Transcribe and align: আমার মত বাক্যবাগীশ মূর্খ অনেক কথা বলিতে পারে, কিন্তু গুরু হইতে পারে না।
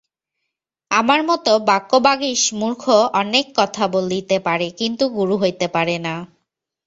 আমার 0.91 1.21
মত 1.23 1.45
বাক্যবাগীশ 1.69 2.41
মূর্খ 2.53 2.83
অনেক 3.13 3.45
কথা 3.55 3.83
বলিতে 3.87 4.37
পারে, 4.39 4.67
কিন্তু 4.79 5.03
গুরু 5.09 5.35
হইতে 5.37 5.67
পারে 5.67 5.95
না। 5.99 6.15